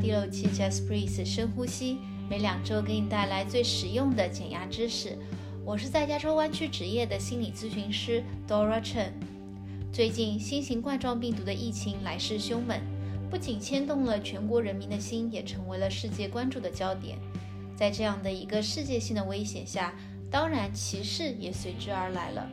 [0.00, 5.18] 第六期 Just Breathe 深呼吸，每两周给你带来最实用的减压知识。
[5.62, 9.10] 我是在加州湾区职业的心理咨询师 Dora Chen。
[9.92, 12.80] 最近新型冠状病毒的疫情来势凶猛，
[13.30, 17.18] 不仅牵动了全国人民的心，也成为了世界关注的焦点。
[17.76, 19.92] 在这样的一个世界性的危险下，
[20.30, 22.48] 当然歧视也随之而来了。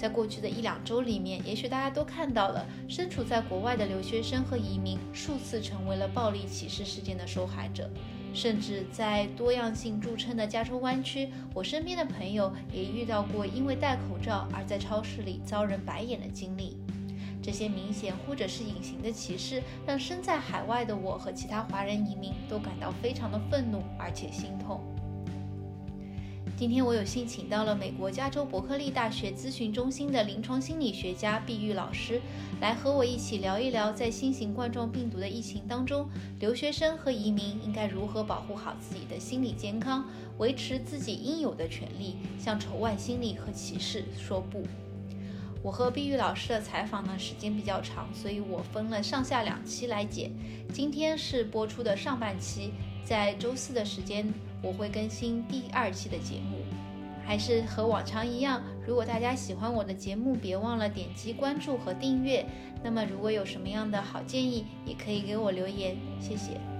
[0.00, 7.90] 在过去的一两周里面，也许大家都看到了，身处在国外的留学生和移民数次成为了暴力歧视事件的受害者，
[8.32, 16.78] 甚至在多样性著称的加州湾区，我身边的朋友也遇到过因为戴口罩而在超市里遭人白眼的经历。
[17.42, 24.80] 这些明显或者是隐形的歧视，让身在海外的我和其他华人移民都感到非常的愤怒，而且心痛。
[26.60, 32.20] 今天我有幸请到了美国加州伯克利大学咨询中心的临床心理学家毕玉老师，
[32.60, 36.06] 来和我一起聊一聊，在新型冠状病毒的疫情当中，
[36.38, 40.04] 留学生和移民应该如何保护好自己的心理健康，
[40.36, 44.62] 维持自己应有的权利，向仇外心理和歧视说不。
[45.62, 50.30] 我和碧玉老师的采访呢，时间比较长，所以我分了上下两期来剪。
[50.74, 54.30] 今天是播出的上半期，在周四的时间。
[54.62, 56.58] 我会更新第二期的节目，
[57.24, 58.62] 还是和往常一样。
[58.86, 62.44] 如果大家喜欢我的节目，别忘了点击关注和订阅。
[62.82, 66.79] 那么，如果有什么样的好建议，也可以给我留言，谢谢。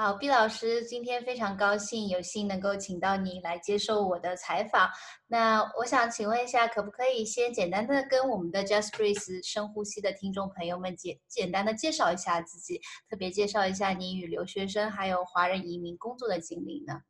[0.00, 4.88] 好，毕老师，今天非常高兴有幸能够请到你来接受我的采访。
[5.26, 17.00] 那我想请问一下，可不可以先简单的跟我们的 Just Breathe 深呼吸的听众朋友们简简单的介绍一下自己，特别介绍一下你与留学生还有华人移民工作的经历呢？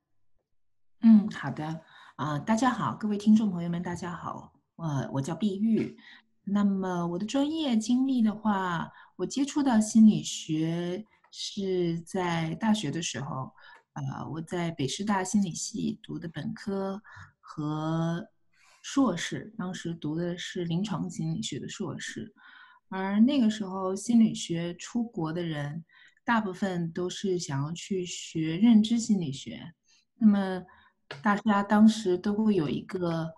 [1.03, 1.83] 嗯，好的
[2.17, 5.95] 啊，大家好，各位听众朋友们，大家好，呃我叫毕玉。
[6.43, 11.05] 那么我的专业经历的话，我接触到心理学。
[11.31, 13.53] 是在大学的时候，
[13.93, 17.03] 啊，我在北师大心理系读的本科
[17.41, 18.27] 和
[18.83, 22.33] 硕士，当时读的是临床心理学的硕士。
[22.89, 25.85] 而那个时候，心理学出国的人，
[26.25, 29.75] 大部分都是想要去学认知心理学。
[30.17, 30.65] 那么，
[31.23, 33.35] 大家当时都会有一个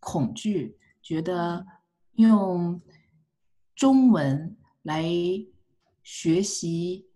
[0.00, 1.64] 恐惧，觉得
[2.14, 2.82] 用
[3.76, 5.04] 中文来。
[6.04, 7.06] 学习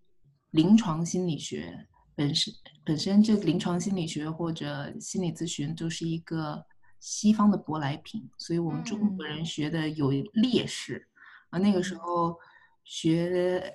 [0.51, 2.53] 临床心理学本身，
[2.85, 6.67] 本身这个临床心理学或者心理咨询都是一个
[6.99, 11.07] 西方的舶来品，所以我们中国人学的有劣势。
[11.51, 12.37] 啊，那个时候
[12.83, 13.73] 学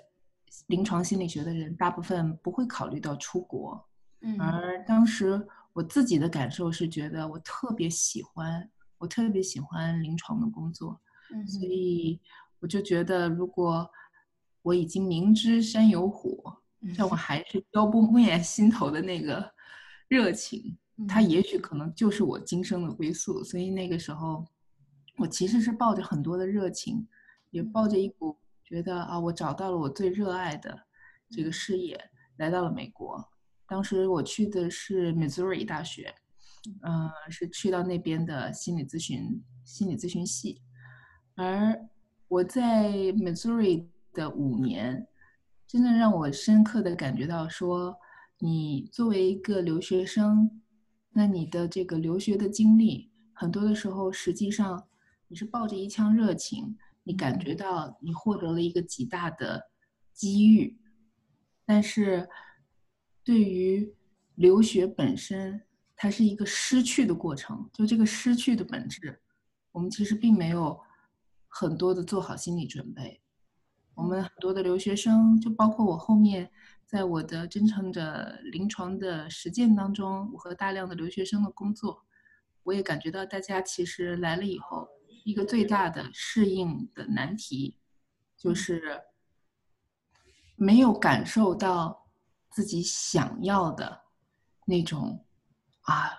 [0.67, 3.87] 临床心理学的人，大部分不会考虑到出国。
[4.21, 10.99] 嗯，而当时我自己的感受是觉得我特别喜欢，我特别喜欢临床的工作。
[11.33, 12.19] 嗯，所以
[12.59, 13.89] 我就觉得如果
[14.63, 16.41] 我已经明知山有虎，
[16.97, 19.53] 但我还是浇不灭 心头的那个
[20.07, 20.77] 热情。
[21.07, 23.43] 它也许可能就是我今生的归宿。
[23.43, 24.45] 所以那个时候，
[25.17, 27.05] 我其实是抱着很多的热情，
[27.51, 30.79] 也抱着一股觉得啊，我找到了我最热爱的
[31.29, 31.99] 这个事业，
[32.37, 33.21] 来到了美国。
[33.67, 36.13] 当时我去的是 Missouri 大学，
[36.83, 40.61] 嗯，是去到那边的心理咨询心理咨询系。
[41.35, 41.77] 而
[42.29, 43.87] 我在 Missouri。
[44.13, 45.07] 的五年，
[45.67, 47.97] 真的让我深刻的感觉到，说
[48.39, 50.61] 你作为一个留学生，
[51.11, 54.87] 那你的这个留学的经历，很多的时候，实际上
[55.27, 59.71] 你是抱着一腔热情，你感觉到你获得了一个极大的
[60.13, 60.77] 机遇，
[61.65, 62.29] 但是
[63.23, 63.95] 对于
[64.35, 65.63] 留学本身，
[65.95, 69.19] 它是一个失去的过程，就这个失去的本质，
[69.71, 70.79] 我们其实并没有
[71.47, 73.22] 很多的做好心理准备。
[73.95, 76.51] 我们很多的留学生，就包括我后面，
[76.85, 82.03] 在我的真诚的临床的实践当中，我和大量的留学生的工作，
[82.63, 84.87] 我也感觉到大家其实来了以后，
[85.23, 87.77] 一个最大的适应的难题，
[88.35, 89.01] 就是
[90.55, 92.07] 没有感受到
[92.49, 94.01] 自己想要的
[94.65, 95.23] 那种
[95.81, 96.09] 啊，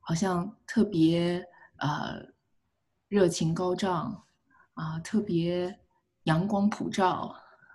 [0.00, 1.42] 好像特别
[1.78, 2.26] 呃
[3.08, 4.24] 热情高涨
[4.74, 5.80] 啊，特别。
[6.28, 7.34] 阳光普照，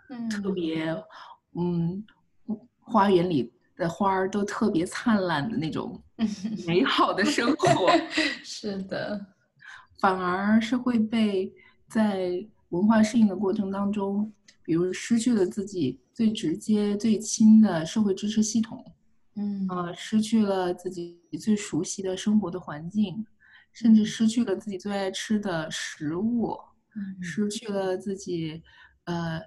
[0.09, 0.29] 嗯。
[0.29, 0.85] 特别，
[1.55, 2.03] 嗯，
[2.79, 6.01] 花园里的花儿都特别灿烂的那种
[6.67, 7.91] 美好的生活。
[8.43, 9.25] 是的，
[9.99, 11.51] 反而是会被
[11.89, 14.31] 在文化适应的过程当中，
[14.63, 18.85] 比如失去了自己最直接、最亲的社会支持系统，
[19.35, 19.65] 嗯。
[19.69, 23.25] 呃，失去了自己最熟悉的生活的环境，
[23.71, 26.59] 甚至失去了自己最爱吃的食物，
[27.21, 28.61] 失去了自己
[29.05, 29.41] 呃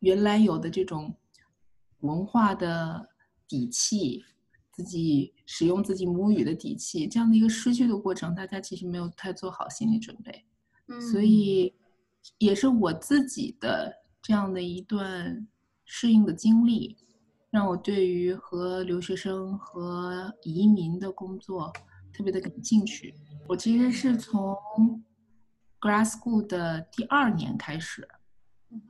[0.00, 1.16] 原来有的这种
[2.00, 3.08] 文化的
[3.48, 4.24] 底气，
[4.70, 10.44] 自己使用自己母语的底气，这样的一个失去的过程，大家其实没有太做好心理准备，
[11.10, 11.74] 所以
[12.38, 15.48] 也是我自己的这样的一段
[15.84, 16.96] 适应的经历，
[17.50, 21.72] 让我对于和留学生和移民的工作
[22.12, 23.14] 特别的感兴趣。
[23.48, 24.54] 我其实是从
[25.80, 28.08] grad school 的第二年开始，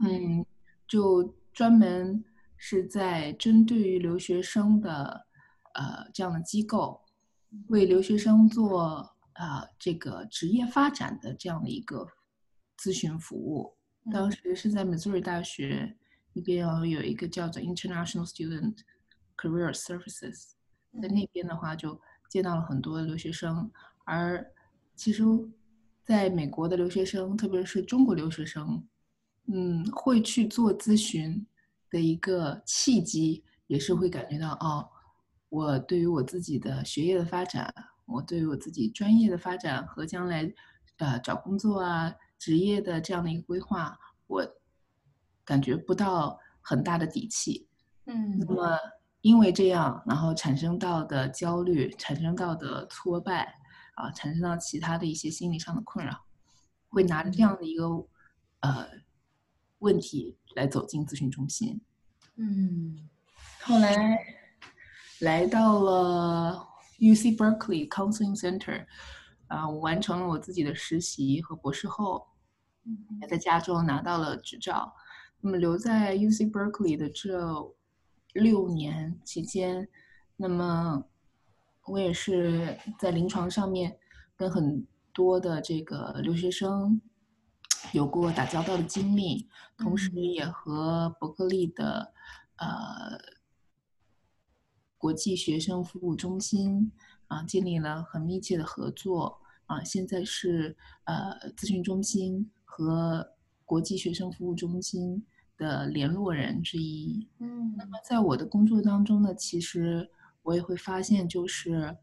[0.00, 0.44] 嗯，
[0.87, 2.25] 就专门
[2.56, 5.27] 是在针对于留学生的
[5.75, 7.05] 呃这样的机构，
[7.69, 12.06] 为留学生做呃这个职业发展的这样的一个
[12.79, 13.77] 咨询服务。
[14.12, 15.97] 当时是在 Missouri 大学
[16.33, 18.79] 那边有一个叫做 International Student
[19.37, 20.53] Career Services，
[21.03, 23.71] 在那边的话就接到了很多留学生，
[24.05, 24.53] 而
[24.94, 25.25] 其实
[26.06, 28.87] 在美国的留学生，特别是中国留学生，
[29.53, 31.44] 嗯，会去做咨询
[31.91, 34.88] 的一个契机，也是会感觉到哦，
[35.49, 37.75] 我对于我自己的学业的发展，
[38.05, 40.50] 我对于我自己专业的发展和将来
[40.99, 42.14] 呃找工作啊。
[42.38, 44.47] 职业的这样的一个规划，我
[45.43, 47.67] 感觉不到很大的底气。
[48.05, 48.79] 嗯，那么
[49.23, 53.55] 因为这样，然后产生到的焦虑，产生到的挫败，
[53.96, 56.25] 啊，产生到其他的一些心理上的困扰，
[56.88, 57.84] 会拿着这样的一个
[58.60, 58.88] 呃
[59.81, 61.81] 问题来走进咨询中心。
[62.37, 63.08] 嗯，
[63.62, 64.19] 后来
[65.20, 66.66] 来到了
[66.98, 68.87] UC Berkeley Counseling Center。
[69.48, 72.26] 啊，我完成了我自己的实习和博士后，
[73.20, 74.92] 也在加州拿到了执照。
[75.40, 77.72] 那么留在 UC Berkeley 的这
[78.32, 79.88] 六年期间，
[80.37, 81.04] 那么
[81.87, 83.99] 我也是在临床上面
[84.37, 87.00] 跟很多的这个留学生
[87.93, 89.49] 有过打交道的经历，
[89.79, 92.12] 同时也和伯克利的
[92.56, 92.67] 呃
[94.99, 96.93] 国际学生服务中心。
[97.29, 99.83] 啊，建立了很密切的合作啊！
[99.83, 103.33] 现在是呃咨询中心和
[103.65, 105.27] 国际学生服务中心
[105.59, 107.27] 的联络人之一。
[107.41, 110.09] 嗯，那么在我的工作当中呢，其实
[110.46, 111.96] 我也会发现，就是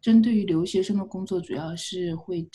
[0.00, 2.48] 针对于留学生的工作，主要是会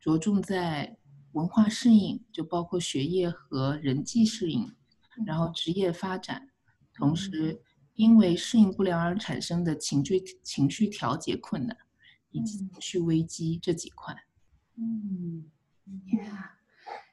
[0.00, 0.96] 着重在
[1.32, 4.74] 文化适应，就包括学业和人际适应，
[5.24, 6.50] 然后职业发展，
[6.94, 7.62] 同时。
[7.94, 11.76] 因为适应不良而产生的情绪情绪调节困难，
[12.30, 14.16] 以及情绪危机这几块。
[14.76, 15.50] 嗯
[16.06, 16.52] ，Yeah，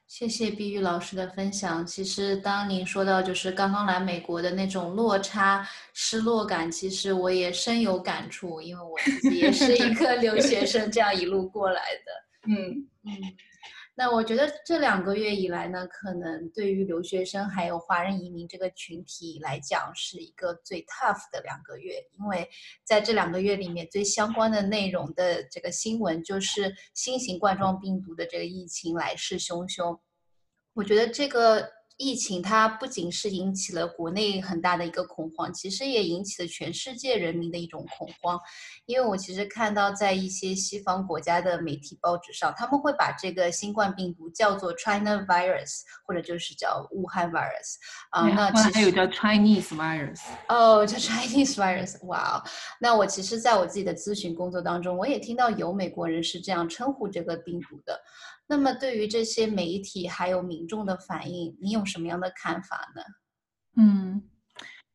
[0.08, 1.86] 谢谢碧玉老师的分享。
[1.86, 12.48] 其实当您说到就是刚刚来美国的那种落差、失落感，其实我也深有感触，因为我自己也是一个 留学生，这样一路过来的。
[12.48, 13.12] 嗯嗯。
[14.00, 22.48] 那我觉得这两个月以来呢，可能对于留学生还有华人移民这个群体来讲，是一个最 tough 的两个月，因为
[22.84, 29.98] 在这两个月里面，最相关的内容的这个新闻就是新型冠状病毒的这个疫情来势汹汹。
[30.74, 31.77] 我觉得这个。
[31.98, 38.38] 疫情它不仅是引起了国内很大的一个恐慌，其实也引起了全世界人民的一种恐慌。
[38.86, 47.74] 因为我其实看到在一些西方国家的媒体报纸上，他们会把这个新冠病毒叫做 China virus，或者就是叫武汉 virus。
[48.10, 50.20] 啊，那其实还有叫 Chinese virus。
[50.48, 52.06] 哦，叫 Chinese virus。
[52.06, 52.42] 哇，
[52.80, 58.00] 那我其实在我自己的咨询工作当中，我也听到有美国人是这样称呼这个病毒的。
[58.50, 63.02] 那么，对于这些媒体还有民众的反应，你有什么样的看法呢？
[63.76, 64.22] 嗯，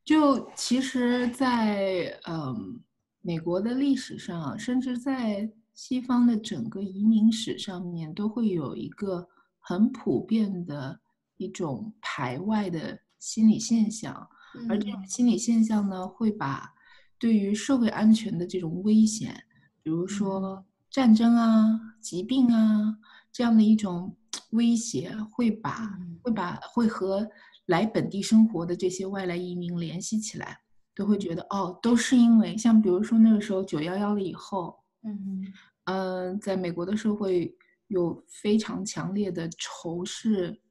[0.04, 2.82] 就其实，在嗯
[3.22, 9.30] 美国的历史上，甚至在西方的整个移民史上面，都会有一个
[9.60, 11.00] 很普遍的
[11.38, 14.28] 一种排外的心理现象，
[14.68, 16.74] 而这种心理现象呢，会把
[17.20, 19.46] 对于社会安全的这种危险，
[19.84, 22.98] 比如说战争啊、疾病啊。
[23.34, 24.16] 这样的一种
[24.52, 27.30] 威胁，会把会把会和
[27.66, 30.60] 来本地生活的这些外来移民联系起来，
[30.96, 35.52] 都会觉得哦，都是因为像比如说那个时候九幺幺了以后，嗯。
[35.86, 37.54] 嗯，在美国的社会
[37.88, 40.62] 有非常强烈的仇视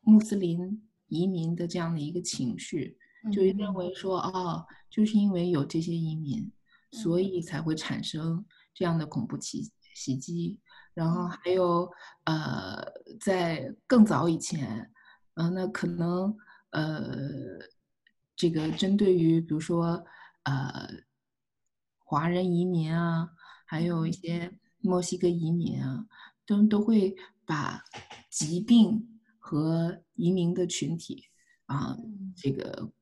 [0.00, 2.98] 穆斯林移民的这样的一个情绪，
[3.32, 6.50] 就认为说，哦，就是因为有这些移民，
[6.90, 8.44] 所以才会产生
[8.74, 10.58] 这样的恐怖袭袭击。
[10.94, 11.90] 然后还有，
[12.24, 12.84] 呃，
[13.20, 14.90] 在更早以前，
[15.34, 16.36] 嗯，那可能，
[16.70, 17.30] 呃，
[18.36, 20.04] 这个针对于比如说，
[20.42, 20.88] 呃，
[21.98, 23.30] 华人移民啊，
[23.64, 26.06] 还有一些墨西哥移民啊，
[26.44, 27.82] 都都会把
[28.30, 31.24] 疾病和移民的群体
[31.66, 31.96] 啊，
[32.36, 32.92] 这个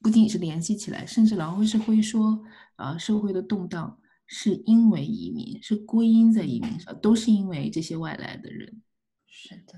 [0.00, 4.00] 不仅仅是联系起来，甚至老会是会说，啊，社会的动荡。
[4.36, 8.82] 是因为移民，是归因在移民上，都是因为这些外来的人。
[9.28, 9.74] 是的。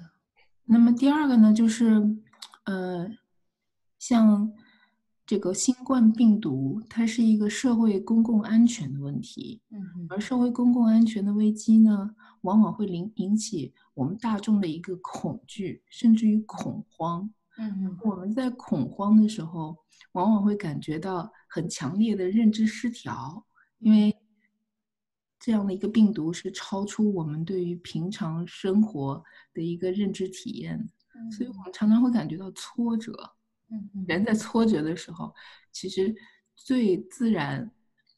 [0.65, 2.17] 那么第二个呢，就是，
[2.65, 3.07] 呃，
[3.99, 4.51] 像
[5.27, 9.61] 这个新冠病毒，它是一个社会公共安全的问题。
[9.71, 10.07] 嗯。
[10.09, 17.31] 而社会公共安全的危机呢，往往会引引起我们大众的一个恐惧，甚至于恐慌。
[17.59, 17.95] 嗯。
[18.03, 19.77] 我们在恐慌的时候，
[20.13, 23.45] 往往会感觉到很强烈的认知失调，
[23.81, 24.17] 因为。
[25.47, 29.23] 这样的一个病毒是超出我们对于平常生活
[29.55, 30.77] 的一个认知体验，
[31.31, 33.13] 所以我们常常会感觉到挫折。
[33.71, 35.33] 嗯，人在挫折的时候，
[35.71, 36.13] 其实
[36.57, 37.71] 最自然，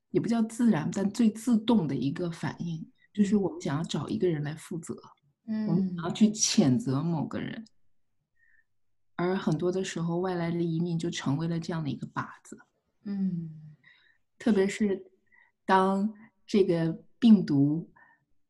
[0.09, 4.97] 也不叫自然，但最自动的一个反应，就是我们想要找一个人来负责。
[5.45, 7.63] 嗯，我们想要去谴责某个人，
[9.17, 12.59] 而很多的时候，外来的移民就成为了这样的一个靶子。
[13.05, 13.77] 嗯，
[14.39, 15.05] 特别是
[15.67, 16.15] 当
[16.47, 17.05] 这个。
[17.19, 17.91] 病毒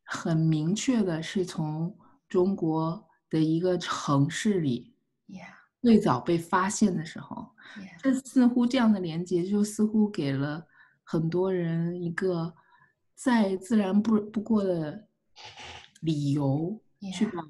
[0.05, 1.97] 很明确的是从
[2.29, 4.95] 中国的一个城市里
[5.81, 7.55] 最早被发现的时候，
[8.03, 10.67] 这似乎这样的连接就似乎给了
[11.05, 12.55] 很多人一个
[13.15, 15.09] 再自然不不过的
[16.01, 16.83] 理由，
[17.15, 17.41] 去把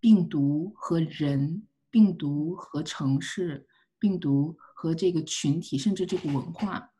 [0.00, 6.90] 病毒和人、病毒和城市、病毒和这个群体，甚至这个文化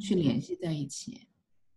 [0.00, 1.28] 去联系在一起。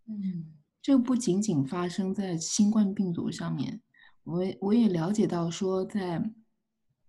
[0.06, 0.59] 嗯。
[0.82, 3.82] 这不仅仅发生在新冠病毒上面，
[4.24, 6.18] 我我也了解到说，在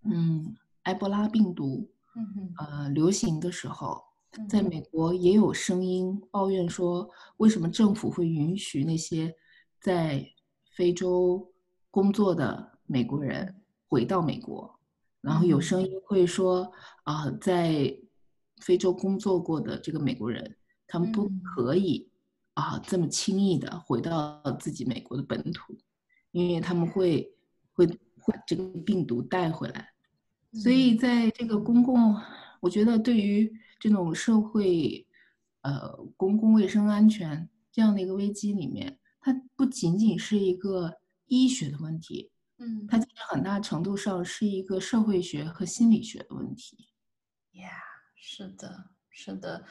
[0.03, 1.89] 嗯埃博拉病毒
[2.57, 4.03] 呃流行的时候，
[4.49, 9.33] 在美国也有声音抱怨说，为什么政府会允许那些
[9.79, 10.25] 在
[10.75, 11.49] 非洲
[11.89, 13.55] 工作的美国人
[13.87, 14.77] 回到美国？
[15.21, 16.69] 然后有声音会说
[17.03, 17.97] 啊，在
[18.57, 22.10] 非洲工作过的这个美国人，他们不可以。
[22.53, 25.77] 啊，这么轻易的回到自己美国的本土，
[26.31, 27.33] 因为他们会
[27.73, 29.93] 会会这个病毒带回来，
[30.53, 32.15] 所以在这个公共，
[32.59, 35.07] 我觉得对于这种社会，
[35.61, 46.89] 呃，公共卫生安全这样的一个危机里面，它不仅仅是一个医学的问题，嗯，它其实很大程度上是一个社会学和心理学的问题。
[47.53, 47.71] Yeah，
[48.15, 49.63] 是的，是的。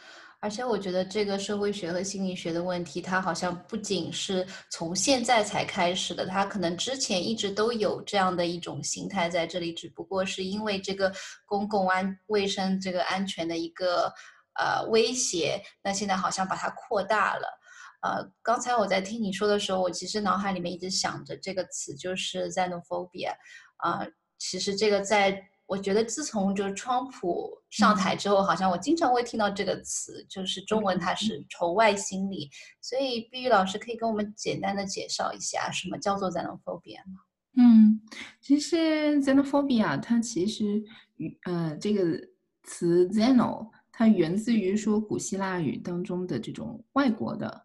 [0.42, 11.12] 而且我觉得这个社会学和心理学的问题，它好像不仅是从现在才开始的，它可能之前一直都有这样的一种形态在这里，只不过是因为这个
[11.44, 14.11] 公共安卫生这个安全的一个
[14.59, 17.61] 呃威胁，那现在好像把它扩大了。
[18.00, 23.35] 呃，刚才我在听你说的时候，我其实脑海里面一直想着这个词，就是 xenophobia。
[23.76, 24.06] 啊，
[24.38, 25.50] 其实这个在。
[25.71, 32.50] 我觉得自从就是川普上台之后，好像我经常会听到这个词，就是中文它是仇外心理。
[32.81, 37.21] 所以碧玉老师可以跟我们简单的介绍一下什么叫做 xenophobia 吗？
[37.57, 38.00] 嗯，
[38.41, 38.77] 其实
[39.23, 40.83] xenophobia 它其实
[41.19, 42.21] 与呃这个
[42.65, 47.62] 词 xeno 它源自于说古希腊语当中的这种外国的、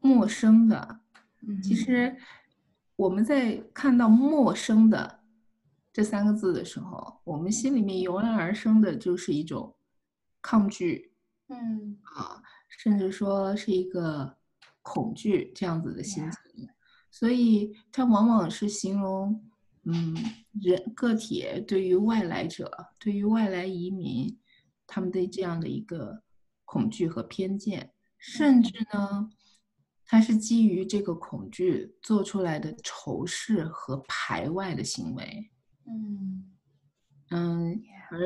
[0.00, 1.00] 陌生的。
[1.64, 2.14] 其实
[2.96, 5.20] 我们在看到陌生的。
[5.96, 9.74] 这三个字的时候，我们心里面油然而生的就是一种
[10.42, 11.14] 抗拒，
[11.48, 11.98] 嗯。
[12.02, 14.36] 啊，甚至说是一个
[14.82, 16.68] 恐惧这样子的心情，
[17.10, 19.42] 所以它往往是形容，
[19.84, 20.14] 嗯，
[20.60, 24.38] 人个体对于外来者、对于外来移民，
[24.86, 26.22] 他们对这样的一个
[26.66, 29.30] 恐惧和偏见，甚至呢，
[30.04, 35.50] 它是基于这个恐惧做出来的仇视和排外的行为。
[35.88, 36.44] 嗯
[37.30, 38.18] 嗯，而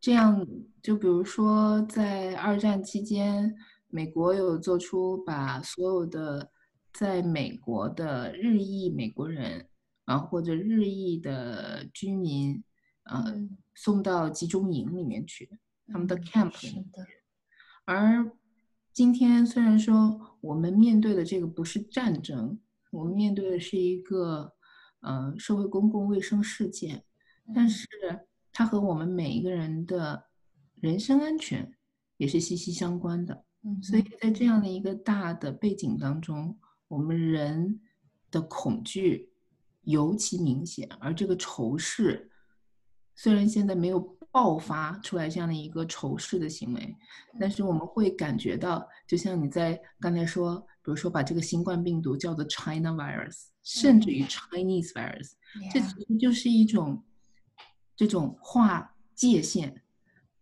[0.00, 0.46] 这样，
[0.82, 3.54] 就比如说在二战期间，
[3.88, 6.50] 美国有做出把所有的
[6.92, 9.68] 在美国的日裔美国人
[10.06, 12.62] 啊，或者日裔的居民，
[13.04, 15.48] 呃，送到集中营里面去，
[15.86, 16.84] 他们的 camp 里面。
[17.84, 18.32] 而
[18.92, 22.58] 今天虽然说我们面对的这个不是战争，
[22.90, 24.53] 我们面对的是一个。
[25.04, 27.04] 呃，社会公共卫生事件，
[27.54, 27.86] 但是
[28.52, 30.24] 它和我们每一个人的
[30.80, 31.76] 人身安全
[32.16, 33.44] 也是息息相关的。
[33.62, 36.58] 嗯，所以在这样的一个大的背景当中，
[36.88, 37.80] 我们人
[38.30, 39.32] 的恐惧
[39.82, 42.30] 尤其明显，而这个仇视
[43.14, 44.00] 虽然现在没有
[44.34, 46.96] 爆发出来这样的一个仇视的行为，
[47.38, 55.34] 但是我们会感觉到，就像你在刚才说，比如说把这个新冠病毒叫做 China virus，甚至于 Chinese virus，
[55.72, 57.00] 这其实就是一种
[57.94, 59.80] 这种划界限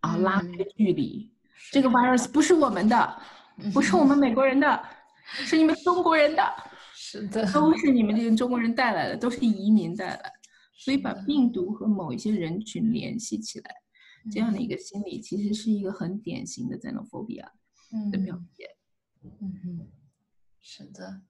[0.00, 1.30] 啊，拉开距离。
[1.70, 3.22] 这个 virus 不是我们的，
[3.74, 4.82] 不是我们美国人的，
[5.26, 6.42] 是你们中国人的，
[6.94, 10.32] 是的，都是你们这些中国人带来的，都是移民带来，
[10.82, 13.74] 所以把病毒和某一些人群联系起来，
[14.32, 17.44] 这样的一个心理，其实是一个很典型的 xenophobia
[18.10, 18.68] 的表现。
[19.22, 19.86] 嗯哼，
[20.60, 21.20] 是的。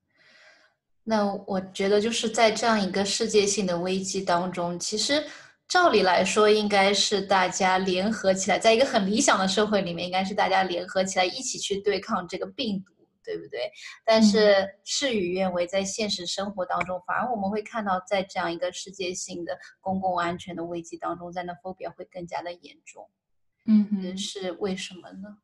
[1.05, 5.25] 那我觉得就是在这样一个世界性的危机当中，其实。
[5.69, 12.92] 照理来说，应该是大家联合起来，在一个很理想的社会里面，应该是大家联合起来一起去对抗这个病毒，
[13.25, 13.71] 对不对？
[14.05, 23.09] 但是事与愿违，在现实生活当中，反而我们会看到，在这样一个世界性的公共安全的危机当中，在那 phobia 会更加的严重。
[23.67, 25.39] 嗯，是为什么呢？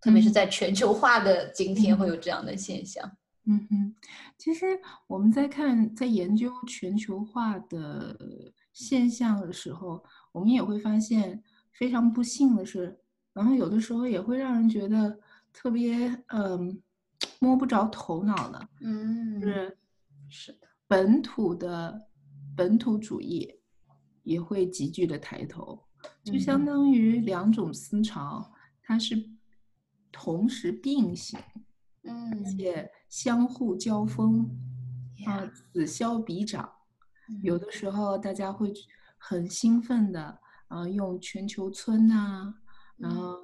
[0.00, 3.16] 特别是在全球化的今天，会有这样的现象。
[3.44, 3.96] 嗯哼，
[4.38, 8.16] 其实我们在看，在研究全球化的。
[8.74, 12.98] 现象的时候，我们也会发现非常不幸的是，
[13.34, 15.20] 然后有的时候也会让人觉得
[15.52, 16.82] 特别嗯
[17.42, 19.76] 摸不着头脑的，嗯，是
[20.30, 22.06] 是的，本土的
[22.56, 23.52] 本土主义
[24.22, 25.84] 也会急剧的抬头，
[26.22, 29.28] 就相当于两种思潮，它是
[30.12, 31.36] 同时并行，
[32.04, 34.48] 嗯，而且相互交锋，
[35.26, 36.72] 啊，此消彼长。
[37.42, 38.72] 有的时候大家会
[39.18, 42.54] 很兴奋的，啊，用全球村呐，
[42.96, 43.36] 然后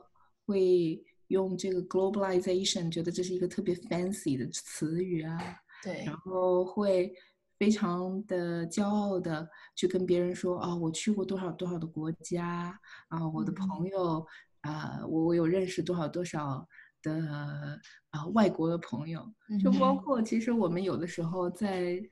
[0.47, 5.39] 会用这个 globalization，觉得这是一个特别 fancy 的词语啊，
[5.83, 7.15] 对，然后会
[7.59, 14.27] 非常的骄傲的去跟别人说啊，我去过多少多少的国家啊，我的朋友
[14.61, 16.67] 啊，我我有认识多少多少
[17.03, 19.27] 的啊外国的朋友，
[19.63, 22.03] 就包括其实我们有的时候在。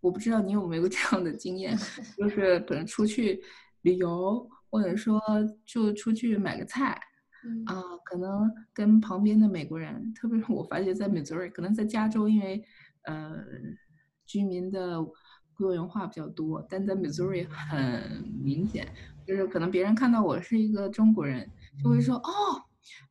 [0.00, 1.74] 我不知道你有没有这样的经验，
[2.18, 3.42] 就是可能出去
[3.80, 5.18] 旅游，或者说
[5.64, 7.00] 就出去买个菜，
[7.66, 12.64] 啊，可能跟旁边的美国人，特别是我发现，在 Missouri，可能在加州，因为
[13.04, 13.36] 呃
[14.26, 14.98] 居民的
[15.56, 18.86] 多元化比较多，但在 Missouri 很明显，
[19.26, 21.48] 就是可能别人看到我是一个中国人，
[21.82, 22.62] 就会说哦，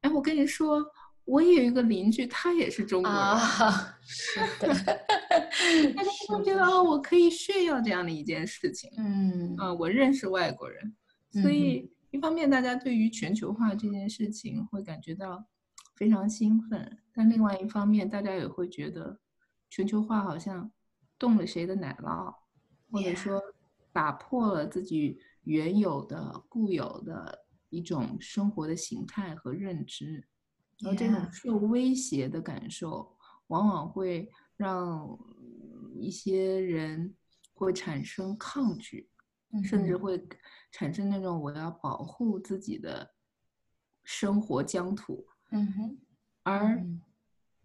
[0.01, 0.85] 哎，我跟你说。
[1.25, 3.19] 我也有一个邻居，他也是中国人，
[4.03, 4.67] 是的，
[5.95, 10.93] 大家会觉得哦，我可以炫耀这样的一件事情，嗯，啊，我认识外国人，
[11.41, 15.43] 所以一方面大家对于全球化这件事情会感觉到
[15.95, 19.19] 非常兴奋，但另外一方面大家也会觉得
[19.67, 20.71] 全球化好像
[21.17, 22.31] 动了谁的奶酪，
[22.91, 23.41] 或者说
[23.91, 30.23] 打破了自己原有的固有的一种生活的形态和认知。
[30.85, 35.17] 而这种受威胁的感受，往往会让
[35.95, 37.15] 一些人
[37.55, 39.09] 会产生抗拒，
[39.63, 40.23] 甚至会
[40.73, 43.13] 产生那种我要保护自己的
[44.03, 45.25] 生活疆土。
[45.51, 45.97] 嗯哼。
[46.43, 46.85] 而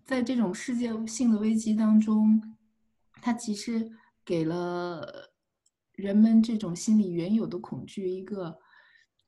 [0.05, 2.40] 在这种世界性的危机当中，
[3.21, 3.90] 它其实
[4.25, 5.33] 给了
[5.90, 8.61] 人们这种心理原有的恐惧一个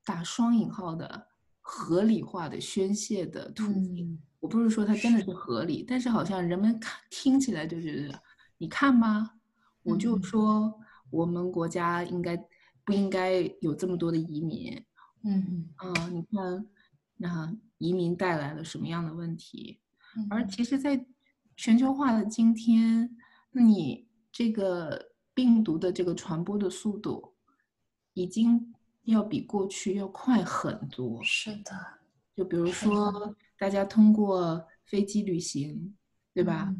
[0.05, 1.27] 打双引号的。
[1.62, 8.23] 合理化的宣泄的途径，我不是说它真的是合理，但是好像人们看听起来就觉得，
[8.59, 9.37] 你看吧，
[9.85, 12.37] 我就说我们国家应该
[12.85, 14.83] 不应该有这么多的移民？
[15.23, 16.66] 嗯啊，你看，
[17.16, 19.81] 那移民带来了什么样的问题？
[20.29, 21.07] 而其实，在
[21.57, 23.16] 全球化的今天，
[23.53, 27.35] 你这个病毒的这个传播的速度
[28.14, 28.73] 已经。
[29.05, 31.21] 要比过去要快很多。
[31.25, 31.73] 是的，
[32.37, 35.97] 就比如说，大家通过飞机旅行，
[36.35, 36.73] 对吧？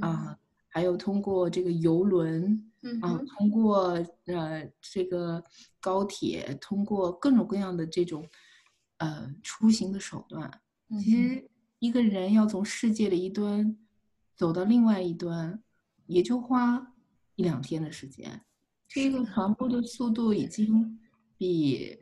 [0.00, 0.38] 啊，
[0.68, 5.42] 还有通过这个游轮，啊，通过呃这个
[5.80, 8.28] 高铁，通过各种各样的这种
[8.98, 10.60] 呃出行的手段。
[11.02, 13.76] 其实一个人要从世界的一端
[14.34, 15.62] 走到另外一端，
[16.06, 16.94] 也就花
[17.36, 18.42] 一两天的时间。
[18.88, 21.00] 这个传播的速度已经。
[21.36, 21.98] 比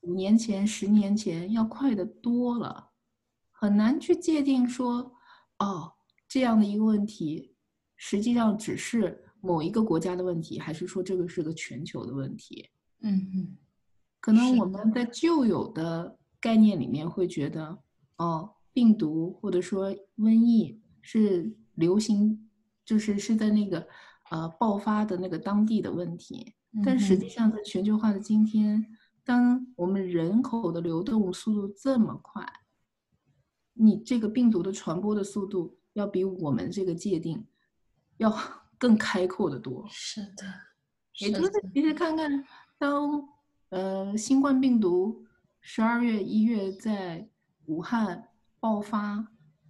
[0.00, 2.90] 五年前、十年前要快得多了，
[3.52, 5.14] 很难去界定说，
[5.60, 5.92] 哦，
[6.28, 7.54] 这样的一个问题，
[7.96, 12.68] 实际上只是某一个国家的问题，还是说这个是个全球的问题？
[13.00, 13.56] 嗯嗯，
[14.20, 17.78] 可能我们在旧有的概念里面会觉得，
[18.16, 22.48] 哦，病毒或者说瘟疫是流行，
[22.84, 23.86] 就是是在那个
[24.30, 26.54] 呃爆发的那个当地的问题。
[26.84, 28.86] 但实际上，在全球化的今天，
[29.24, 32.46] 当我们人口的流动速度这么快，
[33.72, 37.44] 你这个病毒的传播的速度要比我们这个界定
[38.18, 38.30] 要
[38.80, 39.86] 更开阔的多。
[39.90, 40.44] 是的，
[41.18, 42.44] 也就是其实看看，
[42.78, 43.28] 当
[43.68, 45.26] 呃新冠病毒
[45.60, 47.28] 十二月、一月在
[47.66, 49.28] 武汉爆发，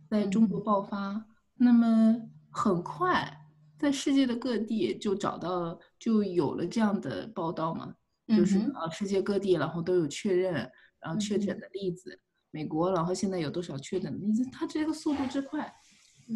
[0.08, 3.36] 在中国爆发，那么很快。
[3.76, 7.94] 在世界的各地就找到了，就有了这样的报道嘛，
[8.28, 10.52] 就是啊，世界各地然后都有确认，
[11.00, 12.20] 然后确诊的例子，
[12.50, 14.46] 美国然后现在有多少确诊的例子？
[14.52, 15.74] 它这个速度之快，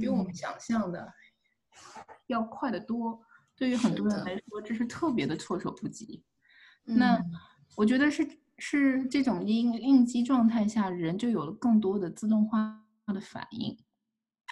[0.00, 1.06] 比我们想象的
[2.26, 3.20] 要快得多。
[3.56, 6.24] 对于很多人来说，这是特别的措手不及。
[6.84, 7.18] 那
[7.76, 13.76] 我觉得是是这种应应激状态下，人就有了更多的自动化的反应。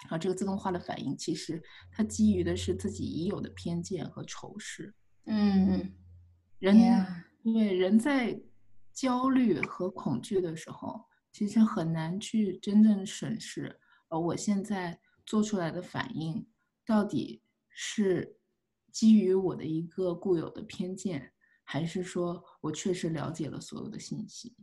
[0.09, 4.93] 啊，这个自动化的反应其实它基于的是自己已有的偏见和仇视。
[5.25, 5.93] 嗯，
[6.59, 6.77] 人
[7.41, 8.41] 对人在
[8.91, 16.45] 焦虑和恐惧的时候，其实很难去真正审视，呃，我现在做出来的反应
[16.85, 17.41] 到底
[17.73, 18.37] 是
[18.91, 21.33] 基于我的一个固有的偏见，
[21.63, 24.55] 还是说我确实了解了所有的信息。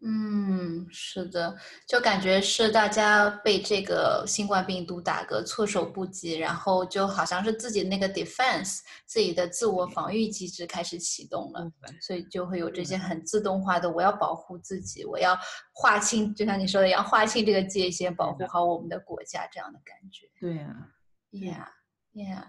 [0.00, 11.68] 嗯，是的，就感觉是大家被这个新冠病毒打个措手不及，然后就好像是自己那个 defense 自己的自我防御机制开始启动了，
[12.00, 12.96] 所以就会有这些。
[12.96, 15.36] 很自动化的，我要保护自己，我要
[15.72, 20.28] 划清，就像你说的一样，划清这个界限，保护好我们的国家这样的感觉。
[20.40, 21.72] 对呀
[22.14, 22.44] Yeah，。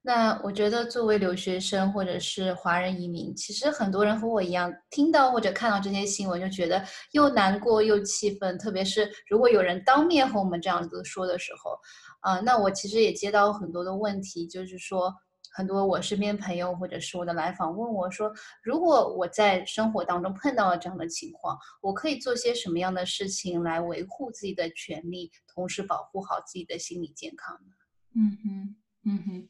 [0.00, 6.82] 那我觉得，作为留学生或者是华人移民，其实很多人和我一样，听到或者看到这些新闻，就觉得
[7.12, 8.56] 又难过又气愤。
[8.58, 11.78] 特别是如果有人当面和我们这样子说的时候，
[12.20, 15.12] 啊，那我其实也接到很多的问题，就是说，
[15.52, 18.32] 很多我身边朋友或者是我的来访问我说，
[18.62, 27.74] 如果我在生活当中碰到了这样的情况，我可以做些什么样的事情来维护自己的权利，同时保护好自己的心理健康呢？
[28.14, 28.76] 嗯哼，
[29.08, 29.48] 嗯哼。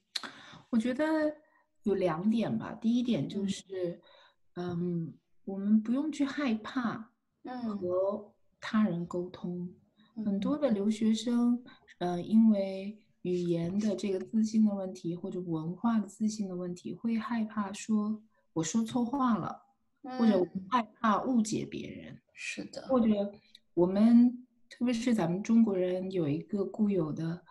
[0.70, 1.04] 我觉得
[1.82, 2.72] 有两点吧。
[2.74, 4.00] 第一点就是，
[4.54, 7.10] 嗯，我们不用去害怕
[7.44, 9.74] 和他人沟通。
[10.24, 11.62] 很多的留学生，
[11.98, 19.62] 呃，因为语言的这个自信的问题，或者文化的自信的问题，会害怕说我说错话了，
[20.18, 22.20] 或者害怕误解别人。
[22.34, 22.86] 是的。
[22.88, 23.32] 或者
[23.74, 27.42] 我们，特别是咱们中国人，有一个固有的。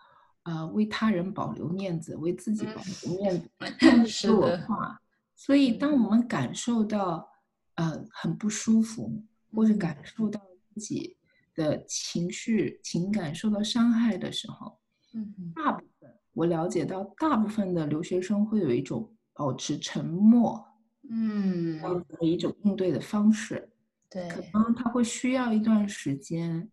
[0.48, 4.98] 啊，为他人保留面子，为自己保留面子， 是文化。
[5.36, 7.28] 所以，当我们感受到
[7.74, 10.40] 呃很不舒服，或者感受到
[10.74, 11.18] 自己
[11.54, 14.78] 的情绪、情感受到伤害的时候，
[15.12, 20.66] 嗯，大部分我了解到，大部分的留学生会有一种保持沉默，
[21.10, 23.70] 嗯，的一种应对的方式。
[24.08, 26.70] 对，可能他会需要一段时间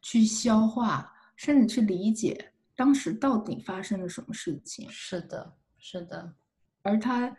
[0.00, 1.10] 去消化。
[1.36, 4.88] 甚至去理解当时到底发生了什么事情。
[4.90, 6.34] 是的，是的。
[6.82, 7.36] 而他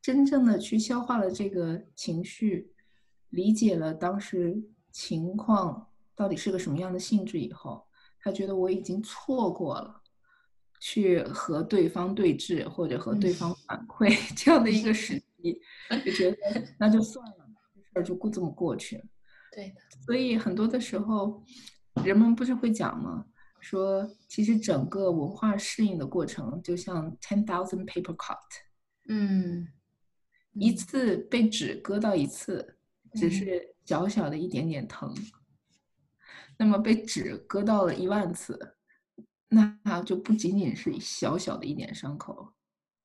[0.00, 2.72] 真正的去消化了这个情绪，
[3.30, 7.86] 理解了当时情况到底是个什么样的性质以后，
[8.20, 10.02] 他觉得我已经错过了
[10.80, 15.60] 去和对方对峙或者和对方反馈 这样的一个时 机，
[16.04, 16.36] 就觉得
[16.78, 19.04] 那就算了，这事儿就过这么过去了。
[19.52, 19.74] 对的。
[20.04, 21.44] 所以很多的时候。
[22.04, 23.26] 人们不是会讲吗？
[23.60, 28.36] 说其实整个文化适应的过程就像 ten thousand paper cut，
[29.08, 29.68] 嗯，
[30.54, 32.76] 一次被纸割到一次，
[33.14, 35.14] 只是小小的一点点疼。
[36.58, 38.76] 那么被纸割到了一万次，
[39.48, 42.54] 那就不仅仅是小小的一点伤口，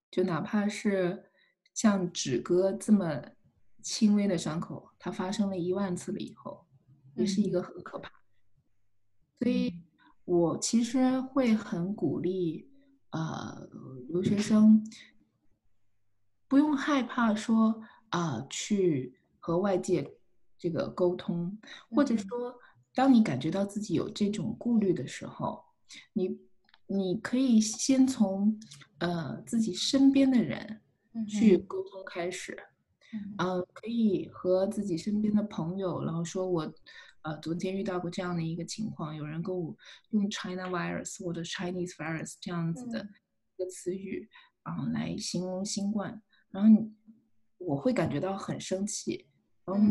[0.10, 1.30] 就哪怕是
[1.76, 3.22] 像纸割这么
[3.84, 6.66] 轻微的伤口，它发生了一万次了以后，
[7.16, 8.12] 也是一个很可怕。
[9.40, 9.74] 所以，
[10.26, 12.68] 我其实会很鼓励，
[13.12, 13.70] 呃，
[14.10, 14.84] 留学生
[16.48, 20.18] 不用害怕说啊，去和外界
[20.58, 21.56] 这个沟通，
[21.92, 22.56] 或者说，
[22.96, 25.64] 当你感觉到自己有这种顾虑的时候，
[26.14, 26.40] 你
[26.88, 28.60] 你可以先从
[28.98, 30.82] 呃自己身边的人
[31.30, 32.58] 去沟通开始，
[33.38, 36.74] 嗯，可以和自己身边的朋友，然后说我。
[37.28, 39.76] 呃，昨天遇到过这样的一个情况，有人跟我
[40.12, 43.06] 用 China virus 或者 Chinese virus 这样子的
[43.58, 44.30] 一个词语
[44.64, 46.88] 啊来形容新冠，然后
[47.58, 49.28] 我会感觉到很生气，
[49.66, 49.84] 然后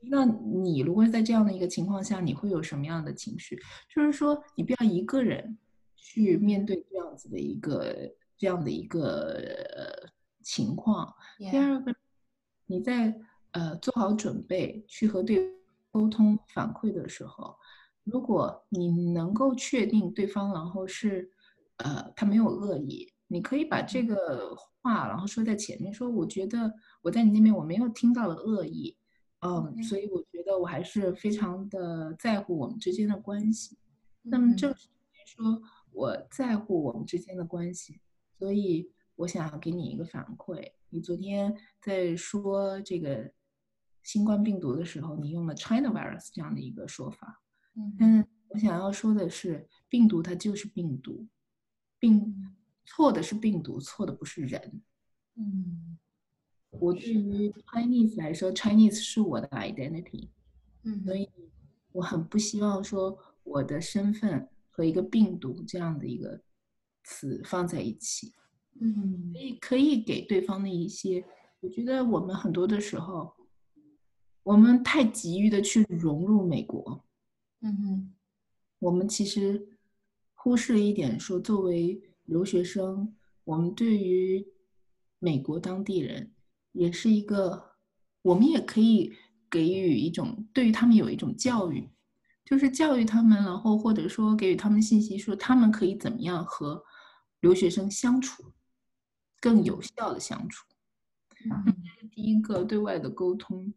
[0.00, 3.56] 那你如果在这样的一个情况下，你会有什么样的情绪？
[3.94, 5.56] 就是说，你不要一个人
[5.94, 9.40] 去面对这样子的一个这样的一个
[10.42, 11.14] 情况。
[11.38, 11.94] 第二个，
[12.66, 13.16] 你在
[13.52, 15.54] 呃做好准备去和对
[15.96, 17.56] 沟通反馈的时候，
[18.04, 21.30] 如果你能够确定对方然后是
[21.78, 28.94] 呃他没有恶意，你可以把这个话然后说在前面，说我觉得我在你那边我没有听到了恶意。
[29.40, 33.78] 嗯，所以我觉得我还是非常的在乎我们之间的关系。
[34.22, 38.00] 那么正是因为说我在乎我们之间的关系，
[38.38, 40.72] 所以我想要给你一个反馈。
[40.90, 43.30] 你昨天在说这个
[44.06, 47.42] 新冠病毒的时候，你用了 China virus 这样的一个说法。
[47.98, 51.26] 嗯，我想要说的是，病毒它就是病毒，
[51.98, 54.80] 病错的是病毒，错的不是人。
[55.34, 55.98] 嗯。
[56.78, 60.28] 我对于 Chinese 来说，Chinese 是我的 identity，
[60.82, 61.28] 嗯，所以
[61.92, 66.38] 我很不希望说我的身份和一个病毒这样的一个
[67.02, 68.34] 词放在一起，
[68.78, 71.24] 嗯，可以可以给对方的一些，
[71.60, 73.32] 我觉得我们很多的时候，
[74.46, 77.04] 我们太急于的去融入美国，
[77.62, 78.14] 嗯哼，
[78.78, 79.66] 我们其实
[80.34, 84.46] 忽视了一点，说作为留学生，我们对于
[85.18, 86.32] 美国当地人。
[86.70, 87.72] 也是一个，
[88.22, 89.12] 我们也可以
[89.50, 91.88] 给予一种对于他们有一种教育，
[92.44, 96.84] 就是教育他们，然后或者说给予他们信息，说他们可以怎么样和
[97.40, 98.52] 留学生相处，
[99.40, 100.66] 更有效的相处。
[101.36, 101.44] 这
[102.00, 103.72] 是第一个对外的沟通，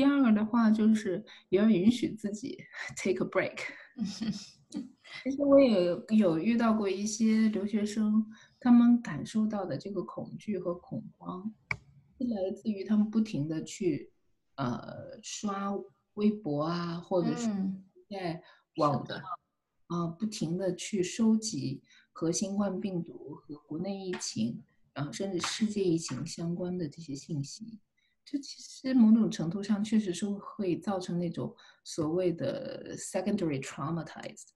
[0.00, 2.56] 第二个的话就是也要允许自己
[2.96, 3.58] take a break。
[5.22, 8.24] 其实我也有遇到过一些留学生，
[8.58, 11.52] 他们感受到的这个恐惧和恐慌。
[12.16, 14.10] 是来自于他们不停的去，
[14.54, 15.70] 呃，刷
[16.14, 17.50] 微博啊，或者是
[18.08, 18.42] 在
[18.76, 19.22] 网的，
[19.88, 24.62] 啊，不停的去收集和新冠病毒和国内疫情，
[24.94, 27.78] 然后甚至世界疫情相关的这些信息，
[28.24, 31.54] 这其实某种程度上确实是会造成那种
[31.84, 34.48] 所谓的 secondary traumatized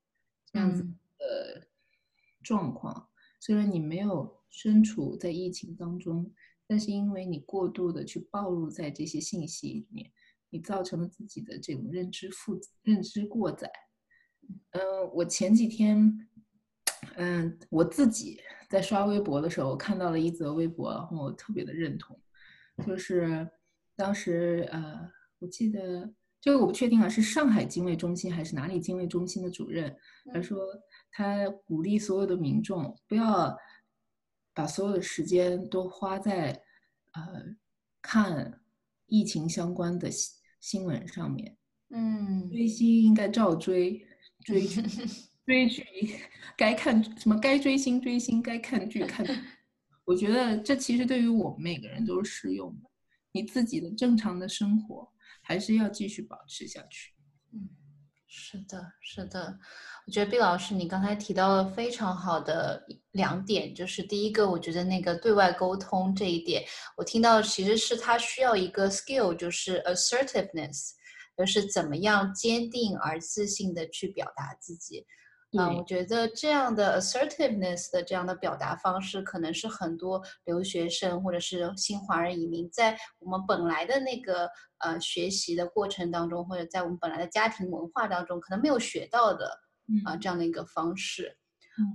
[0.53, 0.83] 这样子
[1.19, 1.67] 的
[2.43, 3.09] 状况。
[3.41, 6.33] 虽然你没有身处在疫情当中。
[6.67, 10.11] 但是因为你过度的去暴露在这些信息里面，
[10.49, 13.71] 你造成了自己的这种认知负认知过载。
[14.71, 14.81] 嗯，
[15.13, 16.27] 我前几天，
[17.17, 22.19] 嗯，我自己在刷微博的时候看到了一则微博，然后我特别的认同，
[22.87, 23.49] 就是
[23.97, 29.97] 当时呃，我记得这个我不确定啊，是上海精卫中心还是哪里精卫中心的主任，
[30.33, 30.59] 他说
[31.11, 33.57] 他鼓励所有的民众不要。
[34.57, 36.63] 把所有的时间都花在，
[37.11, 37.57] 呃，
[38.01, 38.61] 看
[39.07, 41.57] 疫情相关的新新闻上面。
[41.91, 44.07] 嗯，追星应该照追，
[44.45, 44.81] 追剧
[45.45, 45.85] 追剧
[46.57, 49.27] 该看什么该追星追星，该看剧看。
[50.05, 52.91] 我觉得这其实对于我们每个人都是适用的。
[53.33, 55.09] 你自己的正常的生活
[55.43, 57.13] 还是要继续保持下去。
[57.53, 57.69] 嗯，
[58.29, 59.59] 是的，是的。
[60.07, 66.63] 我觉得毕老师，你刚才提到了非常好的两点，就是第一个，我觉得那个对外沟通这一点，
[66.97, 70.91] 我听到其实是他需要一个 skill，就是 assertiveness，
[71.39, 75.07] 就是怎么样坚定而自信的去表达自己。
[75.59, 89.61] 嗯，我觉得这样的 assertiveness 的这样的表达方式，可能是很多留学生或者是新华人移民在我们本来的那个呃学习的过程当中，或者在我们本来的家庭文化当中，可能没有学到的。
[90.07, 91.37] 啊，这样的一个方式，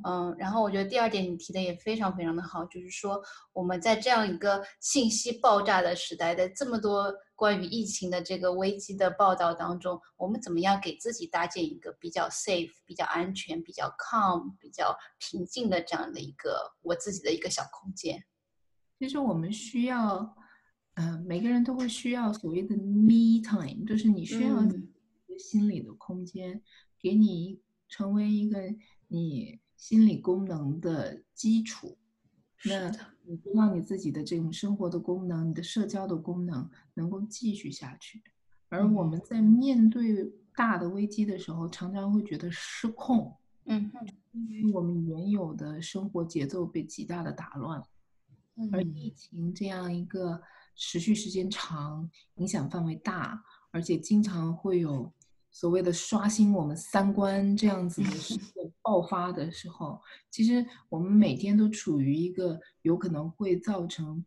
[0.03, 3.21] 嗯，然后我觉得第二点你提的也非常非常的好，就是说
[3.53, 18.21] 我们在这样一个信息爆炸的时代，在这么多关于疫情的这个危机的报道当中，我们怎么样给自己搭建一个比较 safe、比较安全、比较 calm、比较平静的这样的一个我自己的一个小空间？
[18.99, 20.35] 其实我们需要，
[20.95, 26.61] 嗯，每个人都会需要所谓的 me time，就是你需要一个心理的空间，
[27.01, 27.61] 给你。
[27.91, 28.59] 成为一个
[29.07, 31.97] 你心理功能的基础，
[32.65, 32.91] 那
[33.23, 38.21] 你知道你自己的这种生活的功能，你的社交的功能能够继续下去。
[38.67, 43.33] 而我们在面对大的危机的时候，常常会觉得失控，
[43.67, 43.89] 嗯，
[44.33, 47.81] 因为我们原有的生活节奏被极大的打乱。
[48.73, 50.41] 而疫情这样一个
[50.75, 55.09] 持续时间长、影响范围大，而且经常会有。
[55.51, 58.58] 所谓的刷新我们三观这样子的事件
[58.89, 64.25] 爆发的时候，其实我们每天都处于一个有可能会造成，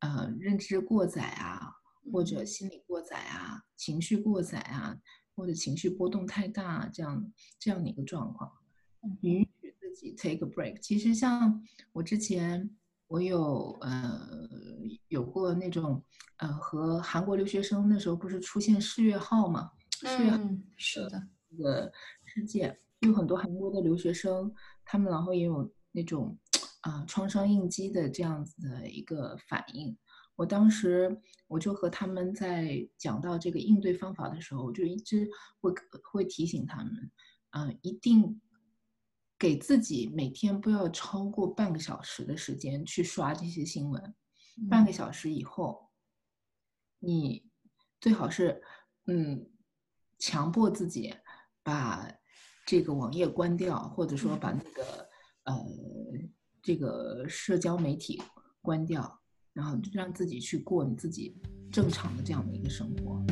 [0.00, 1.72] 呃，认知过载啊，
[2.12, 4.94] 或者心理过载啊、情绪过载啊，
[5.34, 8.52] 或者情绪波动太大这样这样的一个状况，
[9.22, 10.78] 允许自己 take a break。
[10.78, 12.68] 其实像我之前，
[13.06, 14.28] 我有呃
[15.08, 16.04] 有过那种
[16.36, 19.72] 呃和韩国留学生那时候不是出现世越号嘛？
[20.02, 20.38] 世越号
[20.76, 21.90] 是的，一个
[22.26, 24.52] 事件，有很多韩国的留学生，
[24.84, 26.38] 他们然后也有那种
[26.82, 29.96] 啊创伤应激的这样子的一个反应。
[30.36, 35.28] 我当时我就和他们在讲到这个应对方法的时候，我就一直
[35.60, 37.10] 会会提醒他们，
[37.50, 38.40] 嗯，一定
[39.38, 44.14] 给自己每天不要超过半个小时的时间去刷这些新闻。
[44.70, 45.90] 半个小时以后，
[46.98, 47.50] 你
[48.00, 48.62] 最好是
[49.06, 49.50] 嗯
[50.18, 51.14] 强迫自己
[51.62, 52.10] 把
[52.66, 55.08] 这个网页关掉，或者说把那个
[55.44, 55.54] 呃
[56.62, 58.22] 这个社交媒体
[58.60, 59.18] 关掉。
[59.54, 61.36] 然后让自己去过你自己
[61.70, 63.22] 正常的这样的一个生活。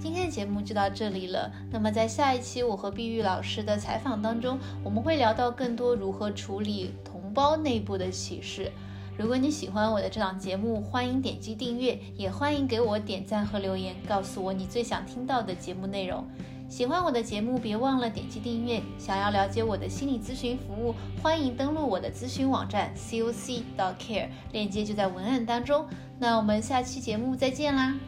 [0.00, 1.48] 今天的节目就到这里了。
[1.70, 8.72] 那么在下一期我和碧玉老师的采访当中，我们会聊到更多如何处理同胞内部的歧视。
[9.18, 16.24] 如果你喜欢我的这档节目，欢迎点击订阅，也欢迎给我点赞和留言，告诉我你最想听到的节目内容。
[16.68, 18.80] 喜欢我的节目，别忘了点击订阅。
[18.96, 25.84] 想要了解我的心理咨询服务，欢迎登录我的咨询网站 coc.care，链接就在文案当中。
[26.16, 27.98] 那我们下期节目再见啦！